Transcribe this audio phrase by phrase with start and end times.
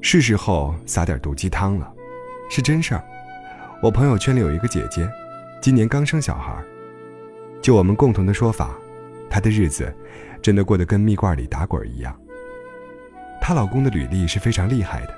[0.00, 1.92] 是时候撒点毒鸡汤了，
[2.48, 3.04] 是真事儿。
[3.82, 5.08] 我朋友圈里有一个姐姐，
[5.60, 6.54] 今年刚生小孩。
[7.60, 8.70] 就我们共同的说法，
[9.28, 9.92] 她的日子
[10.40, 12.16] 真的过得跟蜜罐里打滚一样。
[13.40, 15.14] 她老公的履历是非常厉害的，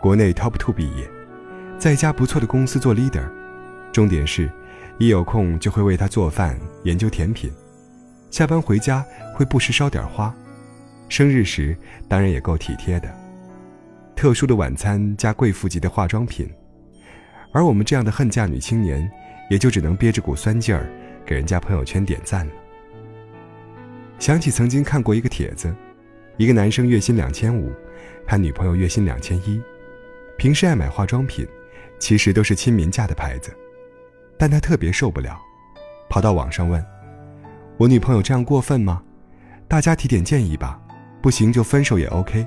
[0.00, 1.08] 国内 top two 毕业，
[1.78, 3.24] 在一家不错的公司做 leader，
[3.92, 4.50] 重点是，
[4.98, 7.50] 一有空就会为她做饭、研究甜品，
[8.28, 9.04] 下班回家
[9.36, 10.34] 会不时捎点花，
[11.08, 11.76] 生日时
[12.08, 13.08] 当然也够体贴的。
[14.20, 16.46] 特殊的晚餐加贵妇级的化妆品，
[17.54, 19.10] 而我们这样的恨嫁女青年，
[19.48, 20.86] 也就只能憋着股酸劲儿，
[21.24, 22.52] 给人家朋友圈点赞了。
[24.18, 25.74] 想起曾经看过一个帖子，
[26.36, 27.72] 一个男生月薪两千五，
[28.26, 29.58] 他女朋友月薪两千一，
[30.36, 31.48] 平时爱买化妆品，
[31.98, 33.50] 其实都是亲民价的牌子，
[34.36, 35.40] 但他特别受不了，
[36.10, 36.84] 跑到网上问
[37.80, 39.02] ：“我女朋友这样过分吗？
[39.66, 40.78] 大家提点建议吧，
[41.22, 42.46] 不行就分手也 OK。”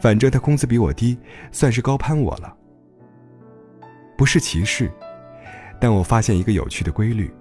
[0.00, 1.18] 反正他工资比我低，
[1.52, 2.54] 算是高攀我了。
[4.16, 4.90] 不是歧视，
[5.80, 7.32] 但我发现一个有趣的规律：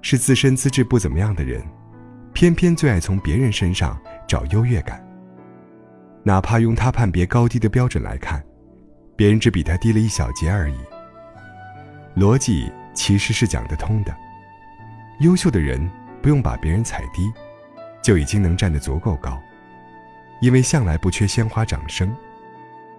[0.00, 1.62] 是自身资质不怎么样的人，
[2.32, 5.06] 偏偏最爱从别人身上找优越感。
[6.22, 8.42] 哪怕用他判别高低的标准来看，
[9.16, 10.76] 别人只比他低了一小节而已。
[12.16, 14.14] 逻辑其实是讲得通的。
[15.20, 17.30] 优秀的人不用把别人踩低，
[18.02, 19.38] 就已经能站得足够高。
[20.42, 22.12] 因为向来不缺鲜花掌声，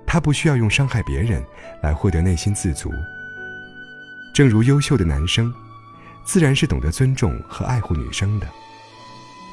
[0.08, 1.44] 他不需要用伤害别人
[1.82, 2.90] 来获得内心自足。
[4.34, 5.54] 正如优秀的男生，
[6.24, 8.48] 自然是懂得尊重和爱护女生的。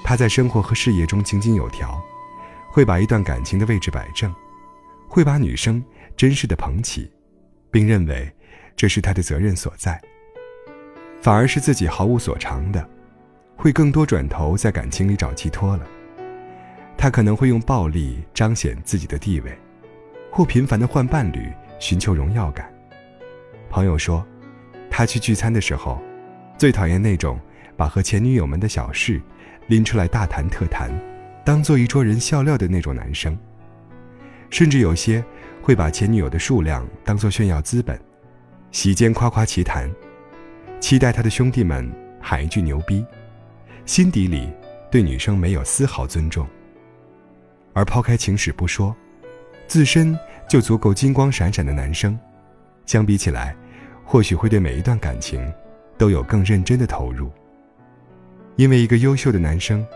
[0.05, 2.00] 他在生活和事业中井井有条，
[2.70, 4.33] 会把一段感情的位置摆正，
[5.08, 5.84] 会把女生
[6.16, 7.11] 珍视的捧起，
[7.72, 8.33] 并认为
[8.77, 10.00] 这是他的责任所在。
[11.20, 12.88] 反而是自己毫无所长的，
[13.56, 15.84] 会更多转头在感情里找寄托了。
[17.00, 19.58] 他可能会用暴力彰显自己的地位，
[20.30, 22.70] 或频繁的换伴侣寻求荣耀感。
[23.70, 24.22] 朋友说，
[24.90, 25.98] 他去聚餐的时候，
[26.58, 27.40] 最讨厌那种
[27.74, 29.18] 把和前女友们的小事
[29.66, 30.90] 拎出来大谈特谈，
[31.42, 33.34] 当做一桌人笑料的那种男生。
[34.50, 35.24] 甚至有些
[35.62, 37.98] 会把前女友的数量当做炫耀资本，
[38.72, 39.90] 席间夸夸其谈，
[40.80, 41.90] 期待他的兄弟们
[42.20, 43.02] 喊一句牛逼，
[43.86, 44.50] 心底里
[44.90, 46.46] 对女生没有丝毫尊重。
[47.73, 48.95] 而抛开情史不说，
[49.67, 52.19] 自身就足够金光闪闪的男生，
[52.86, 53.55] 相比起来，
[54.05, 55.53] 或许会对每一段感情
[55.97, 57.31] 都有更认真的投入。
[58.57, 59.86] 因为一个优秀的男生，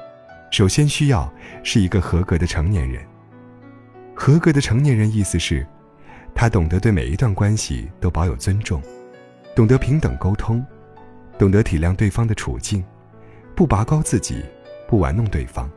[0.51, 1.31] 首先需要
[1.63, 3.05] 是一个合格的成年人。
[4.15, 5.67] 合格的成年人意思是，
[6.35, 8.81] 他懂得对每一段关系都保有尊重，
[9.57, 10.65] 懂得平等沟通，
[11.37, 12.85] 懂得体谅对方的处境，
[13.57, 14.45] 不拔高自己，
[14.87, 15.69] 不玩弄对方。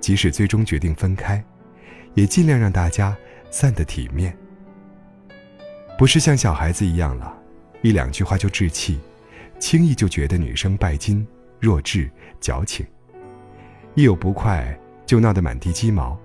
[0.00, 1.42] 即使最终决定分开，
[2.14, 3.16] 也尽量让大家
[3.50, 4.36] 散得体面。
[5.98, 7.36] 不是像小孩子一样了，
[7.82, 8.98] 一两句话就置气，
[9.58, 11.26] 轻易就觉得女生拜金、
[11.58, 12.86] 弱智、矫情，
[13.94, 14.74] 一有不快
[15.04, 16.18] 就闹得满地鸡毛，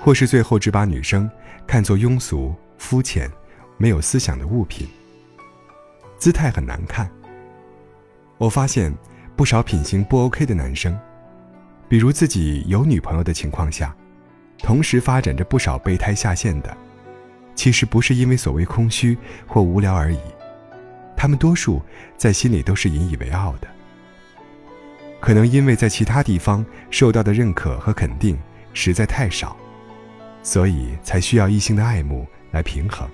[0.00, 1.28] 或是最后只把女生
[1.66, 3.28] 看作庸俗、肤浅、
[3.76, 4.86] 没有思想的物品，
[6.18, 7.10] 姿态很难看。
[8.38, 8.92] 我发现
[9.34, 10.96] 不少品行不 OK 的男生。
[11.92, 13.94] 比如自己有女朋友的情况下，
[14.60, 16.74] 同时发展着不少备胎下线的，
[17.54, 19.14] 其实不是因为所谓空虚
[19.46, 20.18] 或无聊而已，
[21.14, 21.82] 他们多数
[22.16, 23.68] 在心里都是引以为傲的。
[25.20, 28.38] 可能因为在其他地方受到的认可和肯定
[28.72, 29.54] 实在太少，
[30.42, 33.06] 所以才需要异性的爱慕来平衡。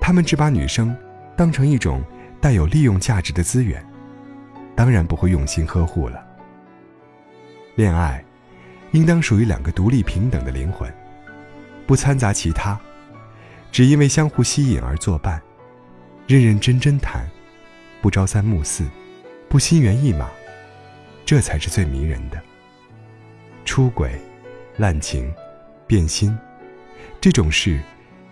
[0.00, 0.92] 他们只把女生
[1.36, 2.02] 当成一种
[2.40, 3.80] 带有利用价值的资源，
[4.74, 6.24] 当然不会用心呵护了。
[7.78, 8.24] 恋爱，
[8.90, 10.92] 应当属于两个独立平等的灵魂，
[11.86, 12.76] 不掺杂其他，
[13.70, 15.40] 只因为相互吸引而作伴，
[16.26, 17.24] 认认真真谈，
[18.02, 18.84] 不朝三暮四，
[19.48, 20.28] 不心猿意马，
[21.24, 22.42] 这才是最迷人的。
[23.64, 24.20] 出轨、
[24.76, 25.32] 滥情、
[25.86, 26.36] 变心，
[27.20, 27.80] 这种事，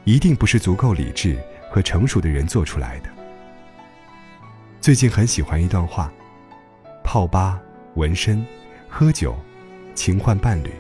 [0.03, 1.39] 一定不是足够理智
[1.71, 3.09] 和成熟的人做出来的。
[4.81, 6.13] 最近很喜欢一段话：
[7.05, 7.61] 泡吧、
[7.95, 8.45] 纹身。
[8.89, 9.37] 喝酒，
[9.95, 10.71] 情换伴侣，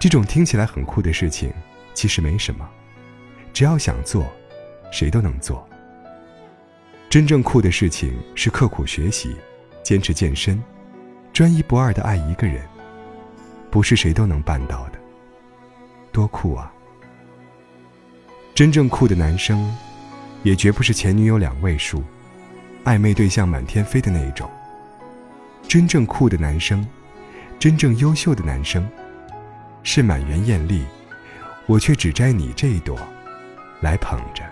[0.00, 1.52] 这种听起来很酷的事情，
[1.94, 2.68] 其实没什么，
[3.52, 4.26] 只要想做，
[4.90, 5.66] 谁都能做。
[7.08, 9.36] 真正酷的事情是刻苦学习，
[9.82, 10.60] 坚持健身，
[11.32, 12.66] 专一不二的爱一个人，
[13.70, 14.98] 不是谁都能办到的。
[16.10, 16.72] 多酷啊！
[18.54, 19.72] 真正酷的男生，
[20.42, 22.02] 也绝不是前女友两位数，
[22.84, 24.50] 暧昧对象满天飞的那一种。
[25.74, 26.86] 真正酷的男生。
[27.58, 28.88] 真正优秀的男生，
[29.82, 30.84] 是满园艳丽，
[31.66, 32.96] 我却只摘你这一朵，
[33.80, 34.44] 来捧着，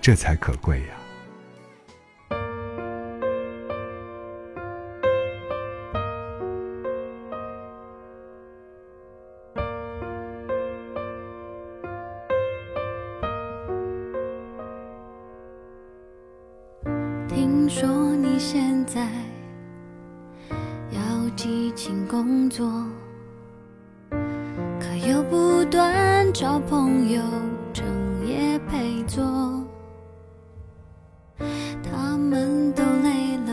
[0.00, 0.86] 这才可贵呀。
[17.28, 19.06] 听说你现在
[21.36, 22.66] 激情工作，
[24.80, 27.20] 可又不断找朋友
[27.74, 27.84] 整
[28.26, 29.22] 夜陪坐，
[31.82, 33.52] 他们都累了，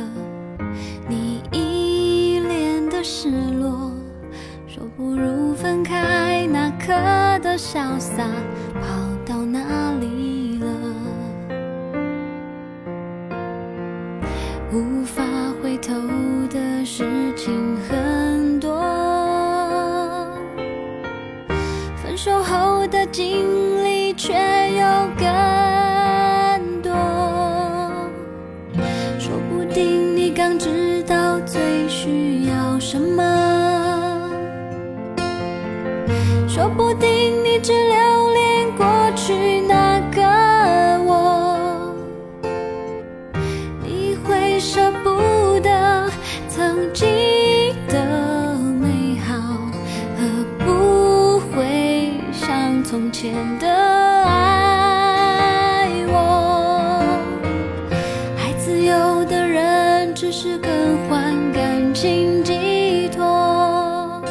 [1.09, 3.91] 你一脸的失落，
[4.65, 6.87] 说不如分开，那刻
[7.39, 8.23] 的潇洒
[16.95, 18.79] 事情很多，
[21.97, 24.85] 分手后的经历却有
[25.17, 25.25] 更
[26.83, 26.91] 多。
[29.17, 34.29] 说不定你刚知道最需要什么，
[36.47, 37.09] 说不定
[37.43, 38.22] 你只留
[52.93, 53.67] 从前的
[54.23, 57.03] 爱我。
[58.37, 60.69] 爱自由的人只是更
[61.09, 64.21] 换感情寄托，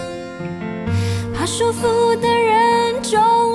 [1.34, 3.51] 怕束缚的人终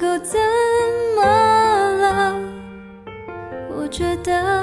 [0.00, 0.40] 够怎
[1.14, 2.34] 么了？
[3.76, 4.59] 我觉得